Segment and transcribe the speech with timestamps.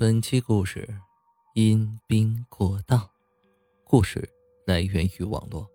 [0.00, 0.88] 本期故事：
[1.54, 3.10] 阴兵过道。
[3.82, 4.30] 故事
[4.64, 5.68] 来源于网络。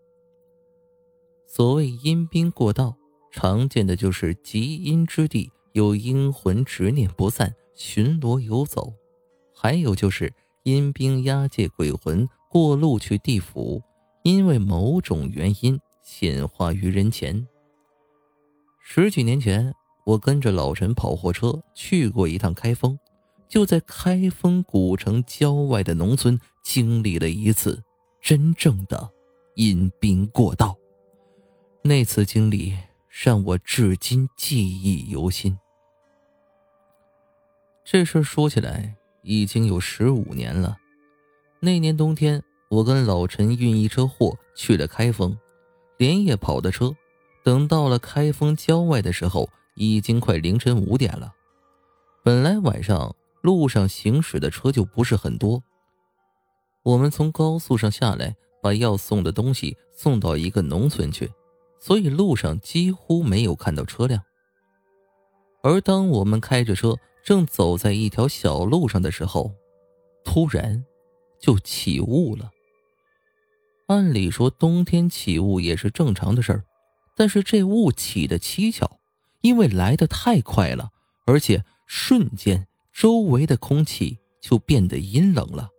[1.46, 2.96] 所谓阴兵过道，
[3.33, 8.94] 常见的就是极阴之地有阴魂执念不散，巡逻游走；
[9.54, 10.33] 还有就是
[10.63, 13.83] 阴兵押解鬼魂过路去地府，
[14.23, 17.45] 因为某种原因显化于人前。
[18.79, 19.73] 十几年前，
[20.05, 22.97] 我跟着老陈跑货车去过一趟开封。
[23.48, 27.84] 就在开封古城郊外的农村，经历了一次
[28.20, 29.11] 真正的
[29.56, 30.75] 阴兵过道。
[31.84, 32.76] 那次经历
[33.08, 35.56] 让我至今记忆犹新。
[37.84, 40.78] 这事说起来已经有十五年了。
[41.60, 45.38] 那年冬天，我跟老陈运一车货去了开封，
[45.98, 46.96] 连夜跑的车。
[47.44, 51.34] 等到了开封郊外的时候，已经快凌晨五点了。
[52.23, 53.16] 本来晚上。
[53.44, 55.62] 路上行驶的车就不是很多。
[56.82, 61.30] 我们从高速上下来，把要送的东西送到一个农村去，
[61.78, 64.23] 所以路上几乎没有看到车辆。
[65.62, 69.52] 而当我们开着车正走在一条小路上的时候，
[70.23, 70.82] 突然
[71.38, 72.50] 就起雾了。
[73.88, 76.64] 按理说冬天起雾也是正常的事儿，
[77.17, 79.00] 但是这雾起的蹊跷，
[79.42, 80.92] 因为来的太快了，
[81.26, 82.66] 而且瞬间。
[82.94, 85.69] 周围的空气就变得阴冷了，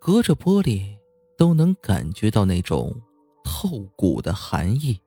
[0.00, 0.96] 隔着玻璃
[1.36, 3.00] 都能感觉到那种
[3.44, 4.98] 透骨的寒意。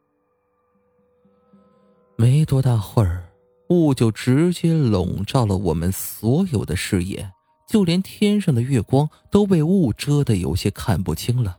[2.15, 3.31] 没多大会儿，
[3.69, 7.31] 雾就直接笼罩了我们所有的视野，
[7.67, 11.57] 就连天上的月光都被雾遮得有些看不清了。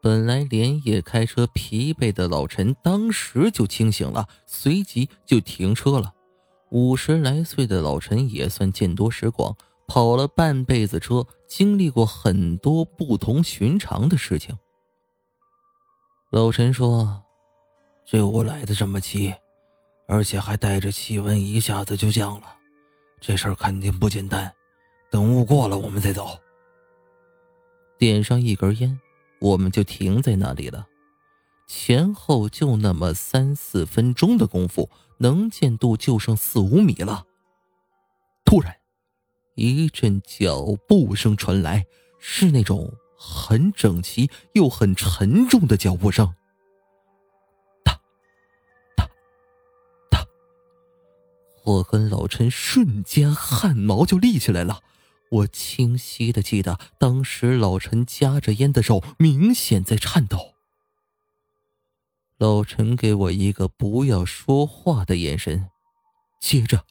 [0.00, 6.14] 本来连夜开车疲惫的老陈当时就清醒了，随即就停车了。
[6.72, 9.54] 五十来岁的老陈也算见多识广，
[9.86, 14.56] 跑了半辈子车，经历过很多不同寻常的事情。
[16.30, 17.22] 老陈说
[18.08, 19.34] ：“这雾来的这么急，
[20.08, 22.56] 而且还带着气温一下子就降了，
[23.20, 24.50] 这事儿肯定不简单。
[25.10, 26.30] 等雾过了，我们再走。”
[28.00, 28.98] 点上一根烟，
[29.42, 30.86] 我们就停在那里了。
[31.66, 34.90] 前后就那么三四分钟的功夫。
[35.18, 37.26] 能见度就剩四五米了。
[38.44, 38.74] 突然，
[39.54, 41.86] 一阵脚步声传来，
[42.18, 46.34] 是那种很整齐又很沉重的脚步声。
[47.84, 48.00] 哒，
[48.96, 49.08] 哒，
[50.10, 50.26] 哒。
[51.62, 54.80] 我跟老陈瞬间汗毛就立起来了。
[55.30, 60.51] 我清晰的记得，当时老陈夹着烟的手明显在颤抖。
[62.42, 65.70] 老陈给我一个不要说话的眼神，
[66.40, 66.84] 接着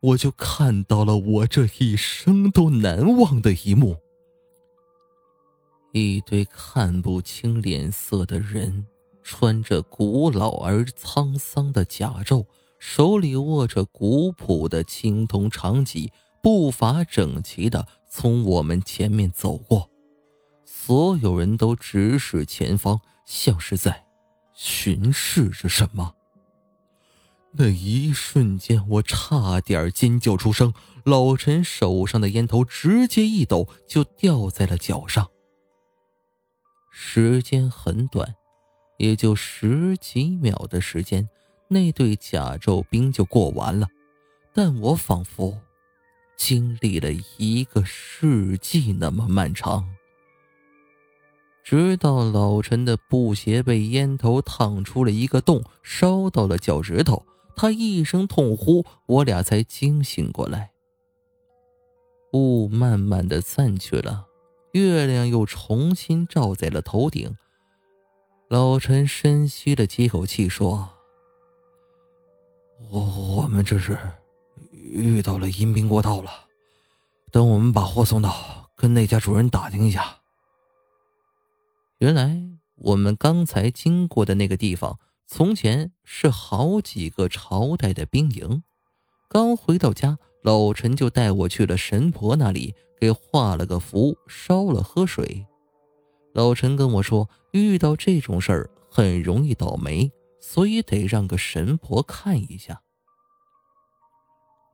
[0.00, 3.98] 我就看到了我这一生都难忘的一幕：
[5.92, 8.84] 一堆看不清脸色的人，
[9.22, 12.44] 穿着古老而沧桑的甲胄，
[12.80, 16.10] 手里握着古朴的青铜长戟，
[16.42, 19.88] 步伐整齐的从我们前面走过。
[20.64, 24.05] 所有人都直视前方，像是在。
[24.56, 26.14] 巡视着什么？
[27.52, 30.72] 那一瞬间，我差点尖叫出声。
[31.04, 35.30] 老陈手上的烟头直接一抖，就掉在了脚上。
[36.90, 38.34] 时间很短，
[38.98, 41.28] 也就十几秒的时间，
[41.68, 43.88] 那对甲胄兵就过完了。
[44.52, 45.60] 但我仿佛
[46.36, 49.95] 经历了一个世纪那么漫长。
[51.66, 60.70] 直到老陈的布鞋被烟头烫出了一个洞，烧到了脚趾头，他一声痛呼，我俩才惊醒过来。
[62.34, 64.26] 雾慢慢的散去了，
[64.74, 67.36] 月亮又重新照在了头顶。
[68.46, 70.88] 老陈深吸了几口气，说
[72.92, 73.98] ：“我我们这是
[74.70, 76.30] 遇到了阴兵过道了，
[77.32, 80.18] 等我们把货送到，跟那家主人打听一下。”
[82.06, 82.40] 原来
[82.76, 88.62] 我们刚才经过的那个地方，从前是好几个朝代的兵营。
[89.28, 95.44] 刚回到家，老陈就带我去了神婆那里，给画了个符，烧了喝水。
[96.32, 100.08] 老陈跟我说，遇到这种事儿很容易倒霉，
[100.40, 102.80] 所以得让个神婆看一下。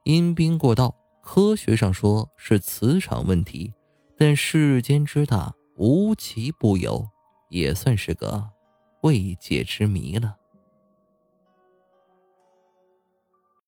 [0.05, 3.73] 阴兵过道，科学上说是磁场问题，
[4.19, 7.09] 但世间之大，无奇不有。
[7.53, 8.51] 也算是个
[9.03, 10.39] 未解之谜了。